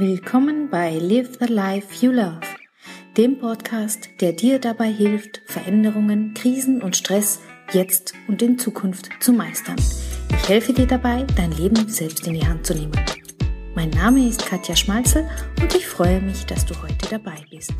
Willkommen 0.00 0.70
bei 0.70 0.96
Live 0.96 1.38
the 1.40 1.52
Life 1.52 2.06
You 2.06 2.12
Love, 2.12 2.38
dem 3.16 3.36
Podcast, 3.40 4.08
der 4.20 4.32
dir 4.32 4.60
dabei 4.60 4.92
hilft, 4.92 5.42
Veränderungen, 5.46 6.34
Krisen 6.34 6.82
und 6.82 6.96
Stress 6.96 7.40
jetzt 7.72 8.14
und 8.28 8.40
in 8.40 8.60
Zukunft 8.60 9.08
zu 9.18 9.32
meistern. 9.32 9.74
Ich 10.30 10.48
helfe 10.48 10.72
dir 10.72 10.86
dabei, 10.86 11.26
dein 11.36 11.50
Leben 11.50 11.88
selbst 11.88 12.28
in 12.28 12.34
die 12.34 12.46
Hand 12.46 12.64
zu 12.64 12.74
nehmen. 12.74 12.92
Mein 13.74 13.90
Name 13.90 14.28
ist 14.28 14.46
Katja 14.46 14.76
Schmalzel 14.76 15.28
und 15.60 15.74
ich 15.74 15.88
freue 15.88 16.20
mich, 16.20 16.46
dass 16.46 16.64
du 16.64 16.80
heute 16.80 17.08
dabei 17.10 17.44
bist. 17.50 17.74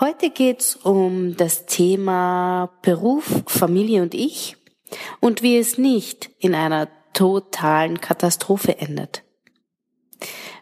Heute 0.00 0.30
geht's 0.30 0.74
um 0.74 1.36
das 1.36 1.66
Thema 1.66 2.72
Beruf, 2.82 3.44
Familie 3.46 4.02
und 4.02 4.14
ich 4.14 4.56
und 5.20 5.42
wie 5.42 5.58
es 5.58 5.78
nicht 5.78 6.28
in 6.40 6.56
einer 6.56 6.88
totalen 7.12 8.00
Katastrophe 8.00 8.78
endet. 8.78 9.22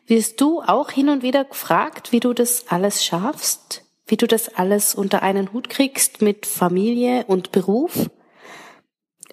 Wirst 0.06 0.40
du 0.40 0.62
auch 0.62 0.90
hin 0.90 1.08
und 1.08 1.24
wieder 1.24 1.44
gefragt, 1.44 2.12
wie 2.12 2.20
du 2.20 2.32
das 2.32 2.66
alles 2.68 3.04
schaffst? 3.04 3.82
Wie 4.06 4.16
du 4.16 4.28
das 4.28 4.54
alles 4.54 4.94
unter 4.94 5.22
einen 5.22 5.52
Hut 5.52 5.68
kriegst 5.68 6.22
mit 6.22 6.46
Familie 6.46 7.24
und 7.26 7.50
Beruf? 7.50 8.08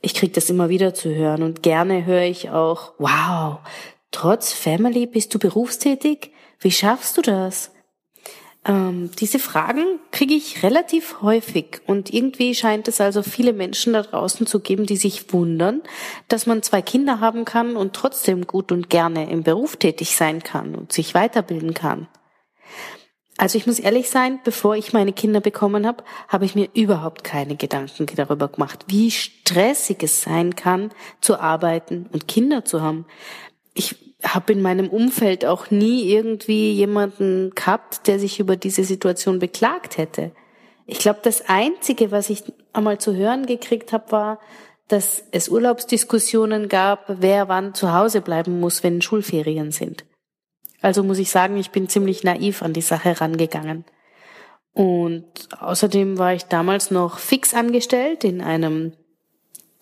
Ich 0.02 0.16
krieg 0.16 0.34
das 0.34 0.50
immer 0.50 0.70
wieder 0.70 0.96
zu 0.96 1.14
hören 1.14 1.44
und 1.44 1.62
gerne 1.62 2.06
höre 2.06 2.24
ich 2.24 2.50
auch, 2.50 2.94
wow, 2.98 3.60
trotz 4.10 4.52
Family 4.52 5.06
bist 5.06 5.34
du 5.36 5.40
berufstätig? 5.40 6.32
Wie 6.60 6.72
schaffst 6.72 7.18
du 7.18 7.22
das? 7.22 7.73
Ähm, 8.66 9.12
diese 9.20 9.40
Fragen 9.40 10.00
kriege 10.12 10.34
ich 10.34 10.64
relativ 10.64 11.22
häufig 11.22 11.82
und 11.86 12.14
irgendwie 12.14 12.56
scheint 12.56 12.88
es 12.88 13.02
also 13.02 13.22
viele 13.22 13.52
Menschen 13.52 13.94
da 13.94 14.04
draußen 14.04 14.48
zu 14.48 14.62
geben, 14.62 14.86
die 14.86 14.96
sich 14.96 15.34
wundern, 15.34 15.82
dass 16.30 16.46
man 16.46 16.64
zwei 16.64 16.82
Kinder 16.82 17.20
haben 17.20 17.44
kann 17.44 17.76
und 17.76 17.94
trotzdem 17.94 18.48
gut 18.48 18.72
und 18.72 18.90
gerne 18.90 19.30
im 19.30 19.44
Beruf 19.44 19.76
tätig 19.76 20.16
sein 20.16 20.42
kann 20.44 20.76
und 20.76 20.94
sich 20.94 21.14
weiterbilden 21.14 21.74
kann. 21.74 22.08
Also 23.38 23.58
ich 23.58 23.68
muss 23.68 23.80
ehrlich 23.80 24.10
sein, 24.10 24.40
bevor 24.44 24.76
ich 24.76 24.94
meine 24.94 25.12
Kinder 25.12 25.42
bekommen 25.42 25.86
habe, 25.86 26.04
habe 26.30 26.46
ich 26.46 26.56
mir 26.56 26.70
überhaupt 26.74 27.24
keine 27.24 27.58
Gedanken 27.58 28.06
darüber 28.16 28.48
gemacht, 28.48 28.86
wie 28.88 29.12
stressig 29.12 30.04
es 30.04 30.22
sein 30.22 30.56
kann, 30.56 30.92
zu 31.20 31.40
arbeiten 31.40 32.08
und 32.14 32.28
Kinder 32.28 32.64
zu 32.64 32.82
haben. 32.82 33.06
Ich 33.74 34.13
habe 34.24 34.54
in 34.54 34.62
meinem 34.62 34.90
Umfeld 34.90 35.46
auch 35.46 35.70
nie 35.70 36.10
irgendwie 36.10 36.72
jemanden 36.72 37.52
gehabt, 37.56 38.08
der 38.08 38.20
sich 38.20 38.40
über 38.40 38.56
diese 38.56 38.84
Situation 38.84 39.40
beklagt 39.40 39.98
hätte. 39.98 40.32
Ich 40.86 41.00
glaube, 41.00 41.20
das 41.24 41.48
Einzige, 41.48 42.12
was 42.12 42.30
ich 42.30 42.44
einmal 42.74 42.98
zu 42.98 43.16
hören 43.16 43.46
gekriegt 43.46 43.94
habe, 43.94 44.12
war, 44.12 44.40
dass 44.88 45.24
es 45.32 45.50
Urlaubsdiskussionen 45.50 46.68
gab, 46.68 47.06
wer 47.08 47.48
wann 47.48 47.74
zu 47.74 47.94
Hause 47.94 48.22
bleiben 48.22 48.60
muss, 48.60 48.84
wenn 48.84 49.02
Schulferien 49.02 49.72
sind. 49.72 50.06
Also 50.82 51.04
muss 51.04 51.20
ich 51.20 51.30
sagen, 51.30 51.58
ich 51.58 51.72
bin 51.72 51.88
ziemlich 51.88 52.24
naiv 52.24 52.62
an 52.62 52.74
die 52.74 52.82
Sache 52.82 53.20
rangegangen. 53.22 53.86
Und 54.74 55.26
außerdem 55.58 56.18
war 56.18 56.34
ich 56.34 56.46
damals 56.46 56.92
noch 56.92 57.20
fix 57.20 57.54
angestellt 57.54 58.24
in 58.24 58.42
einem 58.42 58.94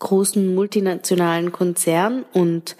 großen 0.02 0.53
multinationalen 0.53 1.53
Konzern 1.53 2.25
und 2.33 2.75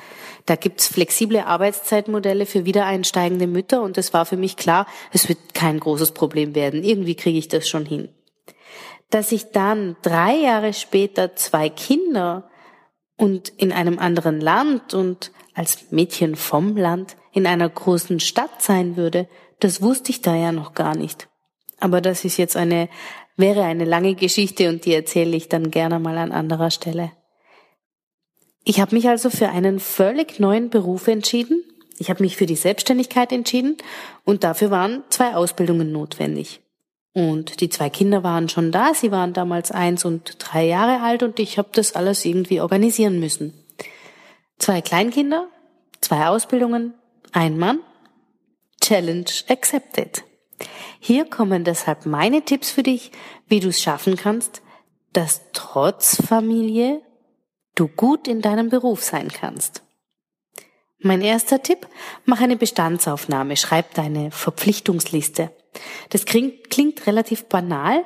da 0.46 0.56
gibt's 0.56 0.88
flexible 0.88 1.40
Arbeitszeitmodelle 1.40 2.46
für 2.46 2.66
wiedereinsteigende 2.66 3.48
Mütter 3.48 3.82
und 3.82 3.98
es 3.98 4.14
war 4.14 4.26
für 4.26 4.38
mich 4.38 4.58
klar, 4.58 4.86
es 5.14 5.30
wird 5.30 5.54
kein 5.54 5.80
großes 5.80 6.12
Problem 6.12 6.56
werden. 6.56 6.84
Irgendwie 6.84 7.16
kriege 7.16 7.38
ich 7.38 7.48
das 7.48 7.70
schon 7.70 7.86
hin. 7.86 8.10
Dass 9.12 9.32
ich 9.32 9.52
dann 9.52 9.96
drei 10.02 10.36
Jahre 10.36 10.74
später 10.74 11.36
zwei 11.36 11.70
Kinder 11.70 12.50
und 13.18 13.50
in 13.50 13.72
einem 13.72 14.00
anderen 14.00 14.42
Land 14.42 14.94
und 14.94 15.32
als 15.54 15.92
Mädchen 15.92 16.36
vom 16.36 16.76
Land 16.76 17.16
in 17.34 17.46
einer 17.46 17.70
großen 17.70 18.20
Stadt 18.20 18.62
sein 18.62 18.98
würde, 18.98 19.28
das 19.60 19.82
wusste 19.82 20.10
ich 20.10 20.22
da 20.22 20.36
ja 20.36 20.52
noch 20.52 20.74
gar 20.74 20.96
nicht. 20.96 21.30
Aber 21.80 22.02
das 22.02 22.26
ist 22.26 22.38
jetzt 22.38 22.58
eine 22.58 22.90
wäre 23.42 23.64
eine 23.64 23.86
lange 23.86 24.16
Geschichte 24.16 24.70
und 24.70 24.86
die 24.86 24.94
erzähle 24.94 25.36
ich 25.36 25.50
dann 25.50 25.72
gerne 25.72 26.00
mal 26.00 26.18
an 26.18 26.32
anderer 26.32 26.72
Stelle. 26.72 27.12
Ich 28.64 28.80
habe 28.80 28.96
mich 28.96 29.10
also 29.10 29.30
für 29.30 29.50
einen 29.50 29.80
völlig 29.80 30.40
neuen 30.40 30.70
Beruf 30.70 31.08
entschieden. 31.08 31.64
Ich 31.98 32.10
habe 32.10 32.24
mich 32.24 32.38
für 32.38 32.46
die 32.46 32.56
Selbstständigkeit 32.56 33.32
entschieden 33.32 33.78
und 34.24 34.44
dafür 34.44 34.72
waren 34.72 35.04
zwei 35.10 35.36
Ausbildungen 35.36 35.92
notwendig. 35.92 36.62
Und 37.14 37.60
die 37.60 37.70
zwei 37.70 37.90
Kinder 37.90 38.24
waren 38.24 38.48
schon 38.48 38.72
da, 38.72 38.94
sie 38.94 39.12
waren 39.12 39.34
damals 39.34 39.72
eins 39.72 40.06
und 40.06 40.38
drei 40.40 40.66
Jahre 40.66 41.02
alt 41.02 41.24
und 41.24 41.40
ich 41.40 41.58
habe 41.58 41.70
das 41.74 41.94
alles 41.96 42.24
irgendwie 42.24 42.62
organisieren 42.62 43.20
müssen. 43.20 43.54
Zwei 44.58 44.82
Kleinkinder, 44.82 45.48
zwei 46.00 46.28
Ausbildungen, 46.28 46.94
ein 47.34 47.58
Mann, 47.58 47.80
Challenge 48.82 49.26
accepted. 49.50 50.24
Hier 51.04 51.26
kommen 51.26 51.64
deshalb 51.64 52.06
meine 52.06 52.44
Tipps 52.44 52.70
für 52.70 52.84
dich, 52.84 53.12
wie 53.48 53.60
du 53.60 53.70
es 53.70 53.82
schaffen 53.82 54.18
kannst, 54.18 54.62
dass 55.14 55.42
trotz 55.52 56.22
Familie 56.22 57.02
du 57.74 57.88
gut 57.88 58.28
in 58.28 58.42
deinem 58.42 58.70
Beruf 58.70 59.02
sein 59.02 59.30
kannst. 59.30 59.82
Mein 61.00 61.22
erster 61.22 61.64
Tipp, 61.64 61.88
mach 62.26 62.40
eine 62.40 62.56
Bestandsaufnahme, 62.56 63.58
schreib 63.58 63.96
deine 63.96 64.30
Verpflichtungsliste. 64.30 65.50
Das 66.10 66.26
klingt, 66.26 66.70
klingt 66.70 67.08
relativ 67.08 67.46
banal, 67.46 68.06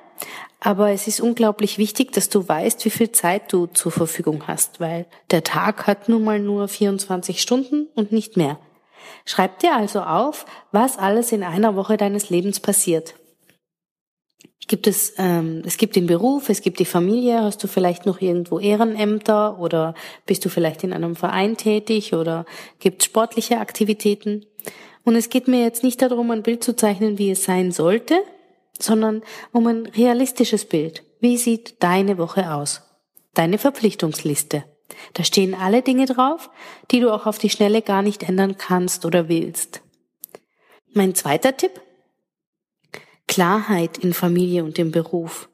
aber 0.61 0.91
es 0.91 1.05
ist 1.05 1.19
unglaublich 1.19 1.77
wichtig, 1.77 2.13
dass 2.13 2.29
du 2.29 2.47
weißt, 2.47 2.85
wie 2.85 2.91
viel 2.91 3.11
Zeit 3.11 3.51
du 3.51 3.65
zur 3.65 3.91
Verfügung 3.91 4.47
hast, 4.47 4.79
weil 4.79 5.05
der 5.31 5.43
Tag 5.43 5.85
hat 5.85 6.07
nun 6.07 6.23
mal 6.23 6.39
nur 6.39 6.69
24 6.69 7.41
Stunden 7.41 7.89
und 7.93 8.13
nicht 8.13 8.37
mehr. 8.37 8.57
Schreib 9.25 9.59
dir 9.59 9.75
also 9.75 10.01
auf, 10.01 10.45
was 10.71 10.97
alles 10.97 11.31
in 11.31 11.43
einer 11.43 11.75
Woche 11.75 11.97
deines 11.97 12.29
Lebens 12.29 12.59
passiert. 12.59 13.15
Gibt 14.67 14.87
es, 14.87 15.13
ähm, 15.17 15.61
es 15.65 15.77
gibt 15.77 15.95
den 15.95 16.07
Beruf, 16.07 16.49
es 16.49 16.61
gibt 16.61 16.79
die 16.79 16.85
Familie, 16.85 17.41
hast 17.41 17.63
du 17.63 17.67
vielleicht 17.67 18.05
noch 18.05 18.19
irgendwo 18.19 18.59
Ehrenämter 18.59 19.59
oder 19.59 19.93
bist 20.25 20.43
du 20.43 20.49
vielleicht 20.49 20.83
in 20.83 20.91
einem 20.91 21.15
Verein 21.15 21.55
tätig 21.55 22.13
oder 22.13 22.45
gibt 22.79 23.03
sportliche 23.03 23.59
Aktivitäten? 23.59 24.45
Und 25.03 25.15
es 25.15 25.29
geht 25.29 25.47
mir 25.47 25.61
jetzt 25.61 25.83
nicht 25.83 26.01
darum, 26.01 26.31
ein 26.31 26.41
Bild 26.41 26.63
zu 26.63 26.75
zeichnen, 26.75 27.19
wie 27.19 27.29
es 27.29 27.43
sein 27.43 27.71
sollte, 27.71 28.19
sondern 28.79 29.21
um 29.51 29.67
ein 29.67 29.85
realistisches 29.85 30.65
Bild. 30.65 31.03
Wie 31.19 31.37
sieht 31.37 31.83
deine 31.83 32.17
Woche 32.17 32.51
aus? 32.53 32.81
Deine 33.35 33.59
Verpflichtungsliste. 33.59 34.63
Da 35.13 35.23
stehen 35.23 35.53
alle 35.53 35.81
Dinge 35.81 36.05
drauf, 36.05 36.49
die 36.91 36.99
du 36.99 37.11
auch 37.11 37.25
auf 37.25 37.37
die 37.37 37.49
Schnelle 37.49 37.81
gar 37.81 38.01
nicht 38.01 38.23
ändern 38.23 38.57
kannst 38.57 39.05
oder 39.05 39.29
willst. 39.29 39.81
Mein 40.93 41.15
zweiter 41.15 41.57
Tipp. 41.57 41.81
Klarheit 43.27 43.97
in 43.97 44.13
Familie 44.13 44.63
und 44.63 44.77
im 44.79 44.91
Beruf. 44.91 45.49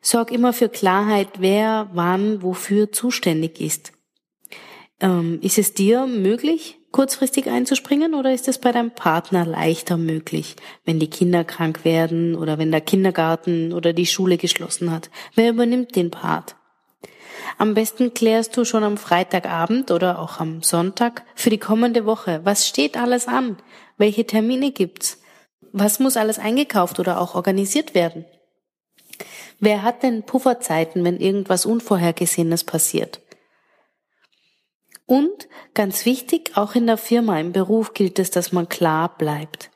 Sorg 0.00 0.30
immer 0.30 0.52
für 0.52 0.68
Klarheit, 0.68 1.28
wer 1.38 1.90
wann 1.92 2.42
wofür 2.42 2.92
zuständig 2.92 3.60
ist. 3.60 3.92
Ähm, 5.00 5.40
ist 5.42 5.58
es 5.58 5.74
dir 5.74 6.06
möglich, 6.06 6.78
kurzfristig 6.92 7.48
einzuspringen 7.48 8.14
oder 8.14 8.32
ist 8.32 8.48
es 8.48 8.58
bei 8.58 8.70
deinem 8.70 8.92
Partner 8.92 9.44
leichter 9.44 9.96
möglich, 9.96 10.56
wenn 10.84 11.00
die 11.00 11.10
Kinder 11.10 11.44
krank 11.44 11.84
werden 11.84 12.36
oder 12.36 12.58
wenn 12.58 12.70
der 12.70 12.80
Kindergarten 12.80 13.72
oder 13.72 13.92
die 13.92 14.06
Schule 14.06 14.36
geschlossen 14.36 14.90
hat? 14.90 15.10
Wer 15.34 15.50
übernimmt 15.50 15.96
den 15.96 16.10
Part? 16.10 16.56
Am 17.58 17.74
besten 17.74 18.14
klärst 18.14 18.56
du 18.56 18.64
schon 18.64 18.84
am 18.84 18.96
Freitagabend 18.96 19.90
oder 19.90 20.18
auch 20.18 20.40
am 20.40 20.62
Sonntag 20.62 21.24
für 21.34 21.50
die 21.50 21.58
kommende 21.58 22.06
Woche. 22.06 22.40
Was 22.44 22.66
steht 22.66 22.96
alles 22.96 23.28
an? 23.28 23.56
Welche 23.98 24.26
Termine 24.26 24.72
gibt's? 24.72 25.20
Was 25.72 25.98
muss 25.98 26.16
alles 26.16 26.38
eingekauft 26.38 26.98
oder 27.00 27.20
auch 27.20 27.34
organisiert 27.34 27.94
werden? 27.94 28.24
Wer 29.58 29.82
hat 29.82 30.02
denn 30.02 30.24
Pufferzeiten, 30.24 31.04
wenn 31.04 31.18
irgendwas 31.18 31.66
Unvorhergesehenes 31.66 32.64
passiert? 32.64 33.20
Und 35.06 35.48
ganz 35.74 36.04
wichtig, 36.06 36.52
auch 36.56 36.74
in 36.74 36.86
der 36.86 36.96
Firma, 36.96 37.38
im 37.38 37.52
Beruf 37.52 37.92
gilt 37.94 38.18
es, 38.18 38.30
dass 38.30 38.52
man 38.52 38.68
klar 38.68 39.16
bleibt. 39.16 39.70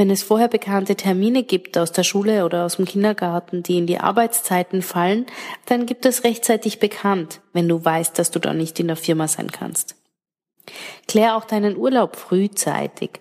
Wenn 0.00 0.08
es 0.08 0.22
vorher 0.22 0.48
bekannte 0.48 0.96
Termine 0.96 1.42
gibt 1.42 1.76
aus 1.76 1.92
der 1.92 2.04
Schule 2.04 2.46
oder 2.46 2.64
aus 2.64 2.76
dem 2.76 2.86
Kindergarten, 2.86 3.62
die 3.62 3.76
in 3.76 3.86
die 3.86 3.98
Arbeitszeiten 3.98 4.80
fallen, 4.80 5.26
dann 5.66 5.84
gibt 5.84 6.06
es 6.06 6.24
rechtzeitig 6.24 6.78
bekannt, 6.78 7.42
wenn 7.52 7.68
du 7.68 7.84
weißt, 7.84 8.18
dass 8.18 8.30
du 8.30 8.38
da 8.38 8.54
nicht 8.54 8.80
in 8.80 8.86
der 8.86 8.96
Firma 8.96 9.28
sein 9.28 9.52
kannst. 9.52 9.96
Klär 11.06 11.36
auch 11.36 11.44
deinen 11.44 11.76
Urlaub 11.76 12.16
frühzeitig. 12.16 13.20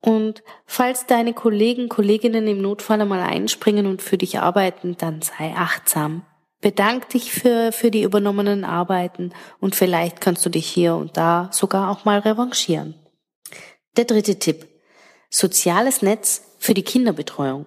Und 0.00 0.42
falls 0.66 1.06
deine 1.06 1.34
Kollegen, 1.34 1.88
Kolleginnen 1.88 2.48
im 2.48 2.62
Notfall 2.62 3.00
einmal 3.00 3.20
einspringen 3.20 3.86
und 3.86 4.02
für 4.02 4.18
dich 4.18 4.40
arbeiten, 4.40 4.96
dann 4.98 5.22
sei 5.22 5.54
achtsam. 5.56 6.26
Bedank 6.60 7.10
dich 7.10 7.30
für, 7.30 7.70
für 7.70 7.92
die 7.92 8.02
übernommenen 8.02 8.64
Arbeiten 8.64 9.30
und 9.60 9.76
vielleicht 9.76 10.20
kannst 10.20 10.44
du 10.44 10.50
dich 10.50 10.66
hier 10.66 10.96
und 10.96 11.16
da 11.16 11.48
sogar 11.52 11.88
auch 11.88 12.04
mal 12.04 12.18
revanchieren. 12.18 12.96
Der 13.96 14.04
dritte 14.04 14.40
Tipp. 14.40 14.66
Soziales 15.30 16.02
Netz 16.02 16.42
für 16.58 16.74
die 16.74 16.82
Kinderbetreuung. 16.82 17.66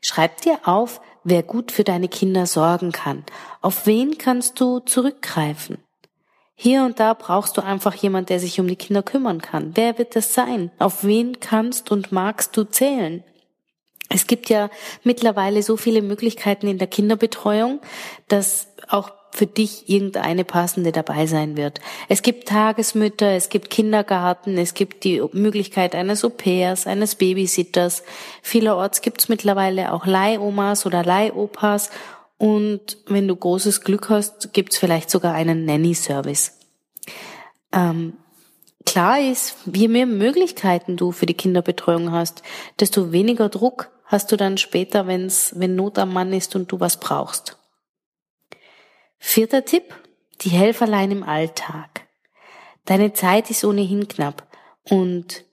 Schreib 0.00 0.40
dir 0.40 0.60
auf, 0.64 1.00
wer 1.24 1.42
gut 1.42 1.72
für 1.72 1.84
deine 1.84 2.08
Kinder 2.08 2.46
sorgen 2.46 2.92
kann. 2.92 3.24
Auf 3.60 3.86
wen 3.86 4.16
kannst 4.16 4.60
du 4.60 4.80
zurückgreifen? 4.80 5.78
Hier 6.54 6.84
und 6.84 7.00
da 7.00 7.12
brauchst 7.12 7.56
du 7.58 7.60
einfach 7.62 7.94
jemand, 7.94 8.30
der 8.30 8.40
sich 8.40 8.58
um 8.58 8.66
die 8.66 8.76
Kinder 8.76 9.02
kümmern 9.02 9.42
kann. 9.42 9.72
Wer 9.74 9.98
wird 9.98 10.16
das 10.16 10.32
sein? 10.32 10.70
Auf 10.78 11.04
wen 11.04 11.38
kannst 11.38 11.90
und 11.90 12.12
magst 12.12 12.56
du 12.56 12.64
zählen? 12.64 13.22
Es 14.08 14.26
gibt 14.26 14.48
ja 14.48 14.70
mittlerweile 15.02 15.62
so 15.62 15.76
viele 15.76 16.00
Möglichkeiten 16.00 16.68
in 16.68 16.78
der 16.78 16.86
Kinderbetreuung, 16.86 17.80
dass 18.28 18.68
auch 18.88 19.10
für 19.36 19.46
dich 19.46 19.88
irgendeine 19.88 20.44
passende 20.44 20.92
dabei 20.92 21.26
sein 21.26 21.56
wird. 21.56 21.80
Es 22.08 22.22
gibt 22.22 22.48
Tagesmütter, 22.48 23.32
es 23.32 23.50
gibt 23.50 23.68
Kindergarten, 23.68 24.56
es 24.56 24.72
gibt 24.72 25.04
die 25.04 25.22
Möglichkeit 25.32 25.94
eines 25.94 26.24
Au-pairs, 26.24 26.86
eines 26.86 27.16
Babysitters. 27.16 28.02
Vielerorts 28.40 29.02
gibt 29.02 29.20
es 29.20 29.28
mittlerweile 29.28 29.92
auch 29.92 30.06
Leihomas 30.06 30.86
oder 30.86 31.04
Leihopas 31.04 31.90
und 32.38 32.98
wenn 33.06 33.28
du 33.28 33.36
großes 33.36 33.82
Glück 33.82 34.08
hast, 34.08 34.52
gibt 34.54 34.72
es 34.72 34.78
vielleicht 34.78 35.10
sogar 35.10 35.34
einen 35.34 35.66
Nanny-Service. 35.66 36.58
Ähm, 37.72 38.14
klar 38.86 39.20
ist, 39.20 39.56
je 39.72 39.88
mehr 39.88 40.06
Möglichkeiten 40.06 40.96
du 40.96 41.12
für 41.12 41.26
die 41.26 41.34
Kinderbetreuung 41.34 42.12
hast, 42.12 42.42
desto 42.80 43.12
weniger 43.12 43.50
Druck 43.50 43.90
hast 44.06 44.32
du 44.32 44.36
dann 44.36 44.56
später, 44.56 45.06
wenn's, 45.06 45.52
wenn 45.56 45.76
Not 45.76 45.98
am 45.98 46.12
Mann 46.12 46.32
ist 46.32 46.56
und 46.56 46.72
du 46.72 46.80
was 46.80 46.98
brauchst. 46.98 47.58
Vierter 49.18 49.64
Tipp, 49.64 49.94
die 50.42 50.50
Helferlein 50.50 51.10
im 51.10 51.22
Alltag. 51.22 52.06
Deine 52.84 53.12
Zeit 53.12 53.50
ist 53.50 53.64
ohnehin 53.64 54.08
knapp 54.08 54.46
und 54.88 55.44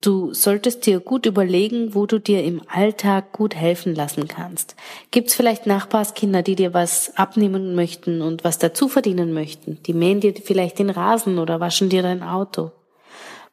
du 0.00 0.32
solltest 0.32 0.86
dir 0.86 1.00
gut 1.00 1.26
überlegen, 1.26 1.94
wo 1.94 2.06
du 2.06 2.18
dir 2.18 2.42
im 2.42 2.62
Alltag 2.68 3.32
gut 3.32 3.54
helfen 3.54 3.94
lassen 3.94 4.26
kannst. 4.28 4.76
Gibt's 5.10 5.34
vielleicht 5.34 5.66
Nachbarskinder, 5.66 6.42
die 6.42 6.56
dir 6.56 6.72
was 6.72 7.16
abnehmen 7.16 7.74
möchten 7.74 8.22
und 8.22 8.44
was 8.44 8.58
dazu 8.58 8.88
verdienen 8.88 9.32
möchten? 9.32 9.82
Die 9.82 9.92
mähen 9.92 10.20
dir 10.20 10.34
vielleicht 10.34 10.78
den 10.78 10.90
Rasen 10.90 11.38
oder 11.38 11.60
waschen 11.60 11.90
dir 11.90 12.02
dein 12.02 12.22
Auto. 12.22 12.72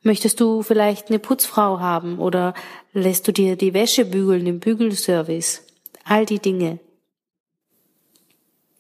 Möchtest 0.04 0.40
du 0.40 0.62
vielleicht 0.62 1.10
eine 1.10 1.20
Putzfrau 1.20 1.80
haben 1.80 2.20
oder 2.20 2.54
lässt 2.94 3.28
du 3.28 3.34
dir 3.34 3.58
die 3.58 3.74
Wäsche 3.74 4.06
bügeln 4.06 4.48
im 4.48 4.60
Bügelservice? 4.60 5.64
All 6.06 6.26
die 6.26 6.40
Dinge. 6.40 6.80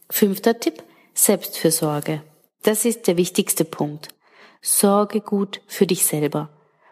Fünfter 0.09 0.59
Tipp, 0.59 0.83
Selbstfürsorge. 1.13 2.23
Das 2.63 2.85
ist 2.85 3.07
der 3.07 3.17
wichtigste 3.17 3.65
Punkt. 3.65 4.09
Sorge 4.61 5.21
gut 5.21 5.61
für 5.67 5.85
dich 5.85 6.05
selber. 6.05 6.49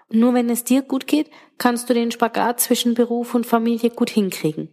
Nur 0.09 0.33
wenn 0.33 0.49
es 0.49 0.63
dir 0.63 0.81
gut 0.81 1.07
geht, 1.07 1.29
kannst 1.57 1.89
du 1.89 1.93
den 1.93 2.11
Spagat 2.11 2.59
zwischen 2.59 2.93
Beruf 2.93 3.33
und 3.33 3.45
Familie 3.45 3.89
gut 3.89 4.09
hinkriegen. 4.09 4.69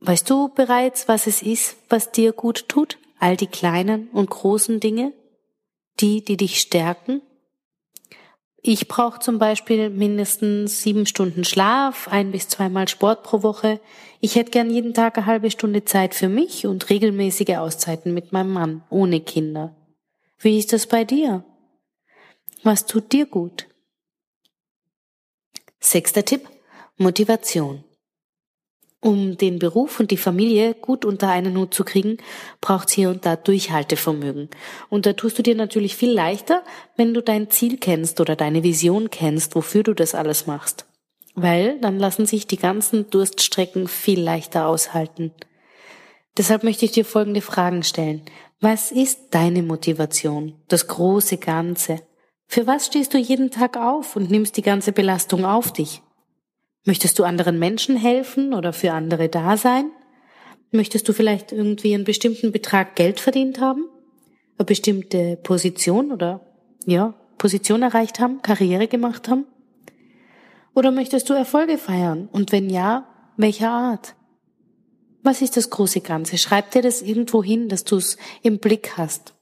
Weißt 0.00 0.28
du 0.30 0.48
bereits, 0.48 1.08
was 1.08 1.26
es 1.26 1.42
ist, 1.42 1.76
was 1.88 2.10
dir 2.10 2.32
gut 2.32 2.68
tut? 2.68 2.98
All 3.18 3.36
die 3.36 3.46
kleinen 3.46 4.08
und 4.10 4.30
großen 4.30 4.80
Dinge? 4.80 5.12
Die, 6.00 6.24
die 6.24 6.38
dich 6.38 6.60
stärken? 6.60 7.20
Ich 8.62 8.88
brauche 8.88 9.20
zum 9.20 9.38
Beispiel 9.38 9.88
mindestens 9.88 10.82
sieben 10.82 11.06
Stunden 11.06 11.44
Schlaf, 11.44 12.08
ein 12.08 12.30
bis 12.30 12.48
zweimal 12.48 12.88
Sport 12.88 13.22
pro 13.22 13.42
Woche. 13.42 13.80
Ich 14.20 14.34
hätte 14.34 14.50
gern 14.50 14.70
jeden 14.70 14.92
Tag 14.92 15.16
eine 15.16 15.26
halbe 15.26 15.50
Stunde 15.50 15.84
Zeit 15.84 16.14
für 16.14 16.28
mich 16.28 16.66
und 16.66 16.90
regelmäßige 16.90 17.56
Auszeiten 17.56 18.12
mit 18.12 18.32
meinem 18.32 18.52
Mann, 18.52 18.82
ohne 18.90 19.20
Kinder. 19.20 19.74
Wie 20.38 20.58
ist 20.58 20.74
das 20.74 20.86
bei 20.86 21.04
dir? 21.04 21.44
Was 22.62 22.84
tut 22.84 23.12
dir 23.12 23.24
gut? 23.24 23.66
Sechster 25.78 26.24
Tipp. 26.24 26.46
Motivation. 26.98 27.82
Um 29.02 29.38
den 29.38 29.58
Beruf 29.58 29.98
und 29.98 30.10
die 30.10 30.18
Familie 30.18 30.74
gut 30.74 31.06
unter 31.06 31.30
einen 31.30 31.56
Hut 31.56 31.72
zu 31.72 31.84
kriegen, 31.84 32.18
braucht's 32.60 32.92
hier 32.92 33.08
und 33.08 33.24
da 33.24 33.34
Durchhaltevermögen. 33.34 34.50
Und 34.90 35.06
da 35.06 35.14
tust 35.14 35.38
du 35.38 35.42
dir 35.42 35.54
natürlich 35.54 35.96
viel 35.96 36.10
leichter, 36.10 36.62
wenn 36.96 37.14
du 37.14 37.22
dein 37.22 37.48
Ziel 37.48 37.78
kennst 37.78 38.20
oder 38.20 38.36
deine 38.36 38.62
Vision 38.62 39.08
kennst, 39.08 39.54
wofür 39.54 39.82
du 39.82 39.94
das 39.94 40.14
alles 40.14 40.46
machst. 40.46 40.84
Weil 41.34 41.80
dann 41.80 41.98
lassen 41.98 42.26
sich 42.26 42.46
die 42.46 42.58
ganzen 42.58 43.08
Durststrecken 43.08 43.88
viel 43.88 44.20
leichter 44.20 44.66
aushalten. 44.66 45.32
Deshalb 46.36 46.62
möchte 46.62 46.84
ich 46.84 46.92
dir 46.92 47.06
folgende 47.06 47.40
Fragen 47.40 47.82
stellen. 47.82 48.22
Was 48.60 48.92
ist 48.92 49.28
deine 49.30 49.62
Motivation? 49.62 50.54
Das 50.68 50.86
große 50.86 51.38
Ganze. 51.38 52.02
Für 52.46 52.66
was 52.66 52.86
stehst 52.86 53.14
du 53.14 53.18
jeden 53.18 53.50
Tag 53.50 53.78
auf 53.78 54.16
und 54.16 54.30
nimmst 54.30 54.58
die 54.58 54.62
ganze 54.62 54.92
Belastung 54.92 55.46
auf 55.46 55.72
dich? 55.72 56.02
Möchtest 56.84 57.18
du 57.18 57.24
anderen 57.24 57.58
Menschen 57.58 57.96
helfen 57.96 58.54
oder 58.54 58.72
für 58.72 58.92
andere 58.92 59.28
da 59.28 59.56
sein? 59.56 59.90
Möchtest 60.70 61.08
du 61.08 61.12
vielleicht 61.12 61.52
irgendwie 61.52 61.94
einen 61.94 62.04
bestimmten 62.04 62.52
Betrag 62.52 62.96
Geld 62.96 63.20
verdient 63.20 63.60
haben? 63.60 63.86
Eine 64.56 64.66
bestimmte 64.66 65.36
Position 65.42 66.12
oder, 66.12 66.40
ja, 66.86 67.14
Position 67.38 67.82
erreicht 67.82 68.20
haben, 68.20 68.40
Karriere 68.42 68.88
gemacht 68.88 69.28
haben? 69.28 69.46
Oder 70.74 70.92
möchtest 70.92 71.28
du 71.28 71.34
Erfolge 71.34 71.78
feiern? 71.78 72.28
Und 72.30 72.52
wenn 72.52 72.70
ja, 72.70 73.08
welcher 73.36 73.70
Art? 73.70 74.14
Was 75.22 75.42
ist 75.42 75.56
das 75.56 75.70
große 75.70 76.00
Ganze? 76.00 76.38
Schreib 76.38 76.70
dir 76.70 76.82
das 76.82 77.02
irgendwo 77.02 77.42
hin, 77.42 77.68
dass 77.68 77.84
du 77.84 77.96
es 77.96 78.16
im 78.42 78.58
Blick 78.58 78.96
hast. 78.96 79.34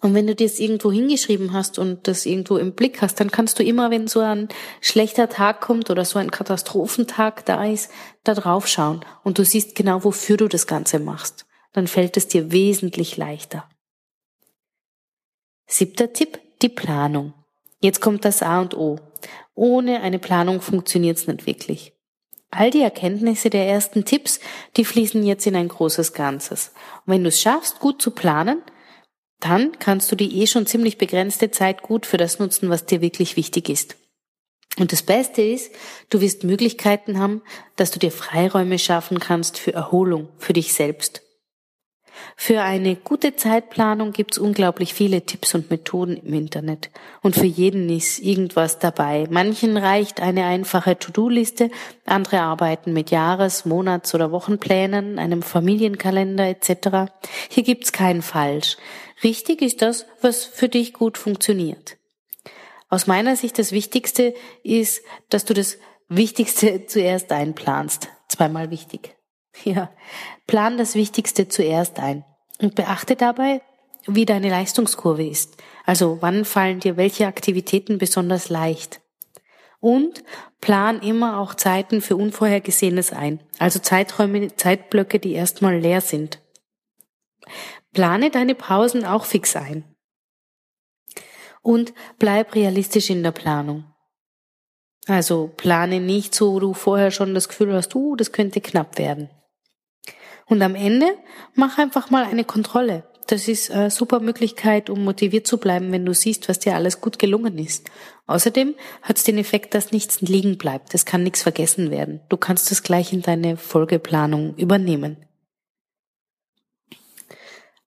Und 0.00 0.14
wenn 0.14 0.28
du 0.28 0.34
das 0.34 0.60
irgendwo 0.60 0.92
hingeschrieben 0.92 1.52
hast 1.52 1.78
und 1.78 2.06
das 2.06 2.24
irgendwo 2.24 2.56
im 2.56 2.72
Blick 2.72 3.02
hast, 3.02 3.18
dann 3.18 3.32
kannst 3.32 3.58
du 3.58 3.64
immer, 3.64 3.90
wenn 3.90 4.06
so 4.06 4.20
ein 4.20 4.48
schlechter 4.80 5.28
Tag 5.28 5.60
kommt 5.60 5.90
oder 5.90 6.04
so 6.04 6.20
ein 6.20 6.30
Katastrophentag 6.30 7.44
da 7.46 7.64
ist, 7.64 7.90
da 8.22 8.34
drauf 8.34 8.68
schauen 8.68 9.04
und 9.24 9.38
du 9.38 9.44
siehst 9.44 9.74
genau, 9.74 10.04
wofür 10.04 10.36
du 10.36 10.46
das 10.46 10.68
Ganze 10.68 11.00
machst. 11.00 11.46
Dann 11.72 11.88
fällt 11.88 12.16
es 12.16 12.28
dir 12.28 12.52
wesentlich 12.52 13.16
leichter. 13.16 13.68
Siebter 15.66 16.12
Tipp, 16.12 16.38
die 16.62 16.68
Planung. 16.68 17.34
Jetzt 17.80 18.00
kommt 18.00 18.24
das 18.24 18.42
A 18.42 18.60
und 18.60 18.76
O. 18.76 18.98
Ohne 19.54 20.00
eine 20.00 20.18
Planung 20.20 20.60
funktioniert 20.60 21.18
es 21.18 21.26
nicht 21.26 21.46
wirklich. 21.46 21.92
All 22.50 22.70
die 22.70 22.80
Erkenntnisse 22.80 23.50
der 23.50 23.66
ersten 23.66 24.04
Tipps, 24.04 24.40
die 24.76 24.84
fließen 24.84 25.26
jetzt 25.26 25.46
in 25.46 25.56
ein 25.56 25.68
großes 25.68 26.14
Ganzes. 26.14 26.72
Und 27.04 27.12
wenn 27.12 27.22
du 27.22 27.28
es 27.28 27.40
schaffst, 27.40 27.80
gut 27.80 28.00
zu 28.00 28.12
planen, 28.12 28.62
dann 29.40 29.78
kannst 29.78 30.10
du 30.10 30.16
die 30.16 30.40
eh 30.40 30.46
schon 30.46 30.66
ziemlich 30.66 30.98
begrenzte 30.98 31.50
Zeit 31.50 31.82
gut 31.82 32.06
für 32.06 32.16
das 32.16 32.38
nutzen, 32.38 32.70
was 32.70 32.86
dir 32.86 33.00
wirklich 33.00 33.36
wichtig 33.36 33.68
ist. 33.68 33.96
Und 34.78 34.92
das 34.92 35.02
Beste 35.02 35.42
ist, 35.42 35.72
du 36.10 36.20
wirst 36.20 36.44
Möglichkeiten 36.44 37.18
haben, 37.18 37.42
dass 37.76 37.90
du 37.90 37.98
dir 37.98 38.12
Freiräume 38.12 38.78
schaffen 38.78 39.18
kannst 39.18 39.58
für 39.58 39.72
Erholung, 39.72 40.28
für 40.38 40.52
dich 40.52 40.72
selbst. 40.72 41.22
Für 42.36 42.62
eine 42.62 42.96
gute 42.96 43.36
Zeitplanung 43.36 44.12
gibt's 44.12 44.38
unglaublich 44.38 44.94
viele 44.94 45.26
Tipps 45.26 45.54
und 45.54 45.70
Methoden 45.70 46.16
im 46.16 46.34
Internet. 46.34 46.90
Und 47.22 47.34
für 47.34 47.46
jeden 47.46 47.88
ist 47.90 48.20
irgendwas 48.20 48.78
dabei. 48.78 49.26
Manchen 49.30 49.76
reicht 49.76 50.20
eine 50.20 50.46
einfache 50.46 50.98
To-Do-Liste, 50.98 51.70
andere 52.04 52.40
arbeiten 52.40 52.92
mit 52.92 53.10
Jahres-, 53.10 53.64
Monats- 53.64 54.14
oder 54.14 54.30
Wochenplänen, 54.32 55.18
einem 55.18 55.42
Familienkalender 55.42 56.48
etc. 56.48 57.12
Hier 57.48 57.64
gibt's 57.64 57.92
kein 57.92 58.22
Falsch. 58.22 58.76
Richtig 59.22 59.62
ist 59.62 59.82
das, 59.82 60.06
was 60.20 60.44
für 60.44 60.68
dich 60.68 60.92
gut 60.92 61.18
funktioniert. 61.18 61.96
Aus 62.88 63.06
meiner 63.06 63.36
Sicht 63.36 63.58
das 63.58 63.72
Wichtigste 63.72 64.34
ist, 64.62 65.02
dass 65.28 65.44
du 65.44 65.54
das 65.54 65.78
Wichtigste 66.08 66.86
zuerst 66.86 67.32
einplanst. 67.32 68.08
Zweimal 68.28 68.70
wichtig. 68.70 69.17
Ja, 69.64 69.90
plan 70.46 70.78
das 70.78 70.94
Wichtigste 70.94 71.48
zuerst 71.48 71.98
ein 71.98 72.24
und 72.60 72.74
beachte 72.74 73.16
dabei, 73.16 73.60
wie 74.06 74.24
deine 74.24 74.48
Leistungskurve 74.48 75.26
ist. 75.26 75.56
Also 75.84 76.18
wann 76.20 76.44
fallen 76.44 76.80
dir 76.80 76.96
welche 76.96 77.26
Aktivitäten 77.26 77.98
besonders 77.98 78.48
leicht. 78.48 79.00
Und 79.80 80.24
plan 80.60 81.00
immer 81.00 81.38
auch 81.38 81.54
Zeiten 81.54 82.00
für 82.00 82.16
Unvorhergesehenes 82.16 83.12
ein. 83.12 83.40
Also 83.58 83.78
Zeiträume, 83.78 84.54
Zeitblöcke, 84.56 85.20
die 85.20 85.32
erstmal 85.32 85.78
leer 85.78 86.00
sind. 86.00 86.42
Plane 87.92 88.30
deine 88.30 88.54
Pausen 88.54 89.04
auch 89.04 89.24
fix 89.24 89.54
ein. 89.54 89.84
Und 91.62 91.92
bleib 92.18 92.54
realistisch 92.54 93.10
in 93.10 93.22
der 93.22 93.32
Planung. 93.32 93.84
Also 95.06 95.50
plane 95.56 96.00
nicht 96.00 96.34
so, 96.34 96.54
wo 96.54 96.60
du 96.60 96.74
vorher 96.74 97.10
schon 97.10 97.34
das 97.34 97.48
Gefühl 97.48 97.72
hast, 97.72 97.94
uh, 97.94 98.16
das 98.16 98.32
könnte 98.32 98.60
knapp 98.60 98.98
werden. 98.98 99.30
Und 100.48 100.62
am 100.62 100.74
Ende 100.74 101.06
mach 101.54 101.78
einfach 101.78 102.10
mal 102.10 102.24
eine 102.24 102.44
Kontrolle. 102.44 103.04
Das 103.26 103.46
ist 103.46 103.70
eine 103.70 103.90
super 103.90 104.20
Möglichkeit, 104.20 104.88
um 104.88 105.04
motiviert 105.04 105.46
zu 105.46 105.58
bleiben, 105.58 105.92
wenn 105.92 106.06
du 106.06 106.14
siehst, 106.14 106.48
was 106.48 106.58
dir 106.58 106.74
alles 106.74 107.02
gut 107.02 107.18
gelungen 107.18 107.58
ist. 107.58 107.90
Außerdem 108.26 108.74
hat 109.02 109.18
es 109.18 109.24
den 109.24 109.36
Effekt, 109.36 109.74
dass 109.74 109.92
nichts 109.92 110.22
liegen 110.22 110.56
bleibt. 110.56 110.94
Es 110.94 111.04
kann 111.04 111.22
nichts 111.22 111.42
vergessen 111.42 111.90
werden. 111.90 112.20
Du 112.30 112.38
kannst 112.38 112.72
es 112.72 112.82
gleich 112.82 113.12
in 113.12 113.20
deine 113.20 113.58
Folgeplanung 113.58 114.56
übernehmen. 114.56 115.18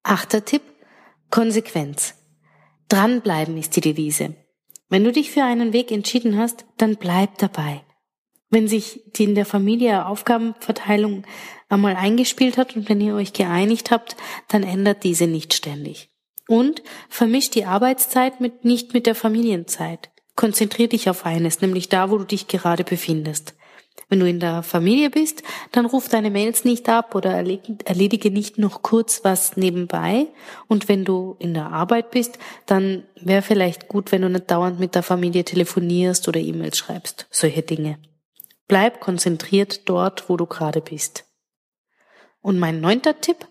Achter 0.04 0.46
Tipp, 0.46 0.62
Konsequenz. 1.32 2.14
Dranbleiben 2.90 3.58
ist 3.58 3.76
die 3.76 3.82
Devise. 3.82 4.36
Wenn 4.90 5.04
du 5.04 5.12
dich 5.12 5.32
für 5.32 5.44
einen 5.44 5.74
Weg 5.74 5.92
entschieden 5.92 6.38
hast, 6.38 6.66
dann 6.78 6.98
bleib 6.98 7.40
dabei. 7.40 7.82
Wenn 8.52 8.68
sich 8.68 9.02
die 9.16 9.24
in 9.24 9.34
der 9.34 9.46
Familie 9.46 10.06
Aufgabenverteilung 10.06 11.24
einmal 11.70 11.96
eingespielt 11.96 12.58
hat 12.58 12.76
und 12.76 12.90
wenn 12.90 13.02
ihr 13.02 13.16
euch 13.16 13.32
geeinigt 13.32 13.92
habt, 13.92 14.18
dann 14.50 14.62
ändert 14.62 15.04
diese 15.04 15.26
nicht 15.26 15.54
ständig. 15.54 16.10
Und 16.48 16.84
vermisch 17.08 17.50
die 17.50 17.64
Arbeitszeit 17.64 18.42
mit, 18.42 18.66
nicht 18.66 18.94
mit 18.94 19.08
der 19.08 19.16
Familienzeit. 19.16 20.12
Konzentrier 20.36 20.90
dich 20.90 21.10
auf 21.10 21.26
eines, 21.26 21.62
nämlich 21.62 21.88
da, 21.88 22.12
wo 22.12 22.18
du 22.18 22.26
dich 22.26 22.48
gerade 22.48 22.84
befindest. 22.84 23.56
Wenn 24.10 24.20
du 24.20 24.28
in 24.28 24.42
der 24.42 24.64
Familie 24.64 25.10
bist, 25.10 25.44
dann 25.72 25.86
ruf 25.86 26.10
deine 26.10 26.30
Mails 26.30 26.66
nicht 26.66 26.90
ab 26.90 27.16
oder 27.16 27.32
erledige 27.32 28.32
nicht 28.32 28.58
noch 28.58 28.82
kurz 28.82 29.24
was 29.24 29.56
nebenbei. 29.56 30.28
Und 30.68 30.90
wenn 30.90 31.06
du 31.06 31.38
in 31.40 31.54
der 31.54 31.72
Arbeit 31.72 32.12
bist, 32.12 32.38
dann 32.66 33.04
wäre 33.16 33.42
vielleicht 33.42 33.88
gut, 33.88 34.12
wenn 34.12 34.24
du 34.24 34.30
nicht 34.30 34.52
dauernd 34.52 34.80
mit 34.80 34.96
der 34.96 35.04
Familie 35.04 35.46
telefonierst 35.46 36.28
oder 36.28 36.42
E-Mails 36.42 36.78
schreibst. 36.78 37.28
Solche 37.30 37.62
Dinge. 37.62 37.98
Bleib 38.72 39.02
konzentriert 39.02 39.90
dort, 39.90 40.30
wo 40.30 40.38
du 40.38 40.46
gerade 40.46 40.80
bist. 40.80 41.26
Und 42.40 42.58
mein 42.58 42.80
neunter 42.80 43.20
Tipp, 43.20 43.46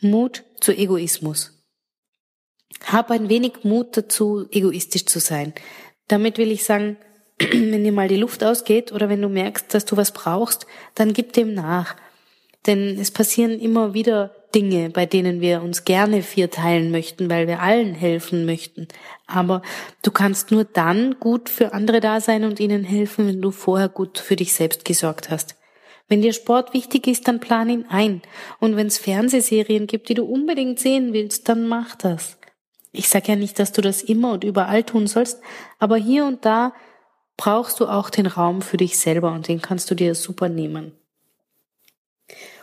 Mut 0.00 0.42
zu 0.58 0.76
Egoismus. 0.76 1.64
Hab 2.84 3.12
ein 3.12 3.28
wenig 3.28 3.62
Mut 3.62 3.96
dazu, 3.96 4.48
egoistisch 4.50 5.06
zu 5.06 5.20
sein. 5.20 5.54
Damit 6.08 6.36
will 6.36 6.50
ich 6.50 6.64
sagen, 6.64 6.96
wenn 7.38 7.84
dir 7.84 7.92
mal 7.92 8.08
die 8.08 8.16
Luft 8.16 8.42
ausgeht 8.42 8.90
oder 8.90 9.08
wenn 9.08 9.22
du 9.22 9.28
merkst, 9.28 9.72
dass 9.72 9.84
du 9.84 9.96
was 9.96 10.10
brauchst, 10.10 10.66
dann 10.96 11.12
gib 11.12 11.32
dem 11.32 11.54
nach. 11.54 11.94
Denn 12.66 12.98
es 12.98 13.12
passieren 13.12 13.60
immer 13.60 13.94
wieder 13.94 14.34
Dinge, 14.56 14.88
bei 14.88 15.04
denen 15.04 15.42
wir 15.42 15.60
uns 15.60 15.84
gerne 15.84 16.22
vier 16.22 16.50
teilen 16.50 16.90
möchten, 16.90 17.28
weil 17.28 17.46
wir 17.46 17.60
allen 17.60 17.94
helfen 17.94 18.46
möchten. 18.46 18.88
Aber 19.26 19.60
du 20.02 20.10
kannst 20.10 20.50
nur 20.50 20.64
dann 20.64 21.16
gut 21.20 21.50
für 21.50 21.74
andere 21.74 22.00
da 22.00 22.22
sein 22.22 22.42
und 22.42 22.58
ihnen 22.58 22.82
helfen, 22.82 23.28
wenn 23.28 23.42
du 23.42 23.50
vorher 23.50 23.90
gut 23.90 24.16
für 24.16 24.34
dich 24.34 24.54
selbst 24.54 24.86
gesorgt 24.86 25.28
hast. 25.28 25.56
Wenn 26.08 26.22
dir 26.22 26.32
Sport 26.32 26.72
wichtig 26.72 27.06
ist, 27.06 27.28
dann 27.28 27.38
plan 27.38 27.68
ihn 27.68 27.84
ein. 27.90 28.22
Und 28.58 28.76
wenn 28.76 28.86
es 28.86 28.96
Fernsehserien 28.96 29.86
gibt, 29.86 30.08
die 30.08 30.14
du 30.14 30.24
unbedingt 30.24 30.78
sehen 30.78 31.12
willst, 31.12 31.50
dann 31.50 31.68
mach 31.68 31.94
das. 31.94 32.38
Ich 32.92 33.10
sage 33.10 33.32
ja 33.32 33.36
nicht, 33.36 33.58
dass 33.58 33.72
du 33.72 33.82
das 33.82 34.00
immer 34.00 34.32
und 34.32 34.42
überall 34.42 34.84
tun 34.84 35.06
sollst, 35.06 35.38
aber 35.78 35.98
hier 35.98 36.24
und 36.24 36.46
da 36.46 36.72
brauchst 37.36 37.78
du 37.78 37.88
auch 37.88 38.08
den 38.08 38.26
Raum 38.26 38.62
für 38.62 38.78
dich 38.78 38.96
selber 38.96 39.32
und 39.32 39.48
den 39.48 39.60
kannst 39.60 39.90
du 39.90 39.94
dir 39.94 40.14
super 40.14 40.48
nehmen. 40.48 40.92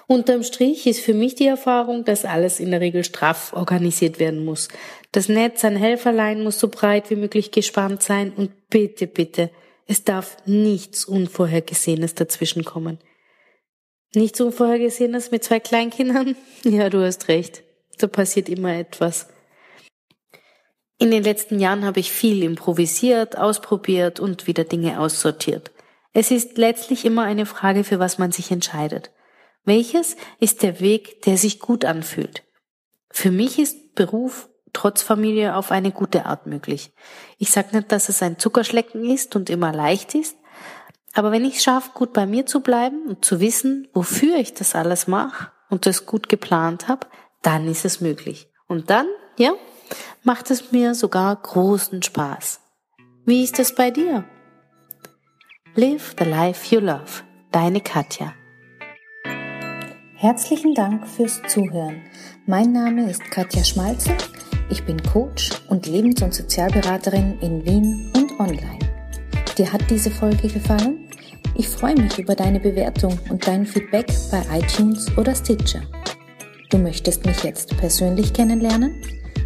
Unterm 0.08 0.44
Strich 0.44 0.86
ist 0.86 1.00
für 1.00 1.14
mich 1.14 1.36
die 1.36 1.48
Erfahrung, 1.48 2.04
dass 2.04 2.26
alles 2.26 2.60
in 2.60 2.72
der 2.72 2.82
Regel 2.82 3.04
straff 3.04 3.54
organisiert 3.54 4.20
werden 4.20 4.44
muss. 4.44 4.68
Das 5.12 5.30
Netz 5.30 5.64
an 5.64 5.76
Helferlein 5.76 6.44
muss 6.44 6.60
so 6.60 6.68
breit 6.68 7.10
wie 7.10 7.16
möglich 7.16 7.52
gespannt 7.52 8.04
sein 8.04 8.34
und 8.34 8.70
bitte, 8.70 9.08
bitte, 9.08 9.50
es 9.88 10.04
darf 10.04 10.38
nichts 10.46 11.06
Unvorhergesehenes 11.06 12.16
dazwischenkommen. 12.16 13.00
Nichts 14.14 14.40
Unvorhergesehenes 14.42 15.32
mit 15.32 15.44
zwei 15.44 15.60
Kleinkindern? 15.60 16.36
Ja, 16.64 16.90
du 16.90 17.04
hast 17.04 17.28
recht. 17.28 17.64
Da 17.98 18.08
passiert 18.08 18.50
immer 18.50 18.74
etwas. 18.76 19.28
In 21.00 21.12
den 21.12 21.24
letzten 21.24 21.60
Jahren 21.60 21.84
habe 21.84 22.00
ich 22.00 22.12
viel 22.12 22.44
improvisiert, 22.44 23.38
ausprobiert 23.38 24.20
und 24.20 24.48
wieder 24.48 24.64
Dinge 24.64 25.00
aussortiert. 25.00 25.72
Es 26.14 26.32
ist 26.32 26.58
letztlich 26.58 27.06
immer 27.06 27.24
eine 27.24 27.46
Frage, 27.46 27.84
für 27.84 28.00
was 28.00 28.20
man 28.20 28.32
sich 28.32 28.52
entscheidet. 28.52 29.12
Welches 29.66 30.18
ist 30.40 30.62
der 30.62 30.80
Weg, 30.80 31.22
der 31.24 31.38
sich 31.38 31.60
gut 31.60 31.86
anfühlt? 31.86 32.44
Für 33.10 33.32
mich 33.32 33.60
ist 33.60 33.96
Beruf 33.96 34.50
trotz 34.74 35.02
Familie 35.02 35.56
auf 35.56 35.72
eine 35.72 35.92
gute 35.92 36.26
Art 36.26 36.48
möglich. 36.48 36.92
Ich 37.38 37.52
sage 37.52 37.76
nicht, 37.76 37.92
dass 37.92 38.10
es 38.10 38.24
ein 38.24 38.40
Zuckerschlecken 38.40 39.06
ist 39.06 39.36
und 39.36 39.50
immer 39.50 39.72
leicht 39.72 40.16
ist, 40.16 40.36
aber 41.14 41.32
wenn 41.32 41.46
ich 41.46 41.62
schaffe, 41.62 41.92
gut 41.94 42.12
bei 42.12 42.26
mir 42.26 42.46
zu 42.46 42.62
bleiben 42.62 43.04
und 43.08 43.24
zu 43.24 43.40
wissen, 43.40 43.88
wofür 43.94 44.36
ich 44.38 44.56
das 44.56 44.74
alles 44.74 45.08
mache 45.08 45.52
und 45.70 45.86
das 45.86 46.08
gut 46.08 46.28
geplant 46.28 46.88
habe, 46.88 47.08
dann 47.44 47.68
ist 47.68 47.86
es 47.86 48.02
möglich. 48.02 48.50
Und 48.68 48.90
dann, 48.90 49.06
ja, 49.38 49.54
macht 50.24 50.50
es 50.50 50.72
mir 50.72 50.96
sogar 50.96 51.36
großen 51.36 52.02
Spaß. 52.02 52.62
Wie 53.26 53.44
ist 53.44 53.60
es 53.60 53.76
bei 53.76 53.92
dir? 53.92 54.26
Live 55.76 56.16
the 56.18 56.26
life 56.26 56.74
you 56.74 56.82
love. 56.82 57.24
Deine 57.52 57.82
Katja. 57.82 58.34
Herzlichen 60.24 60.74
Dank 60.74 61.06
fürs 61.06 61.42
Zuhören. 61.50 61.98
Mein 62.46 62.72
Name 62.72 63.10
ist 63.10 63.30
Katja 63.30 63.62
Schmalzel. 63.62 64.16
Ich 64.70 64.86
bin 64.86 65.04
Coach 65.04 65.50
und 65.68 65.86
Lebens- 65.86 66.22
und 66.22 66.34
Sozialberaterin 66.34 67.38
in 67.42 67.66
Wien 67.66 68.10
und 68.16 68.32
online. 68.40 68.80
Dir 69.58 69.74
hat 69.74 69.82
diese 69.90 70.10
Folge 70.10 70.48
gefallen? 70.48 71.10
Ich 71.56 71.68
freue 71.68 71.96
mich 71.96 72.18
über 72.20 72.36
deine 72.36 72.62
Bewertung 72.62 73.20
und 73.30 73.46
dein 73.46 73.66
Feedback 73.66 74.08
bei 74.32 74.42
iTunes 74.58 75.12
oder 75.18 75.36
Stitcher. 75.36 75.82
Du 76.70 76.78
möchtest 76.78 77.26
mich 77.26 77.44
jetzt 77.44 77.76
persönlich 77.76 78.32
kennenlernen? 78.32 78.96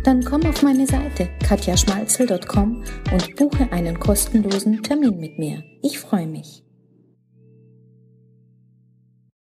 Dann 0.03 0.23
komm 0.23 0.45
auf 0.45 0.61
meine 0.61 0.85
Seite 0.85 1.27
katjaschmalzel.com 1.43 2.83
und 3.11 3.35
buche 3.35 3.71
einen 3.71 3.99
kostenlosen 3.99 4.83
Termin 4.83 5.19
mit 5.19 5.39
mir. 5.39 5.63
Ich 5.81 5.97
freue 5.97 6.27
mich. 6.27 6.66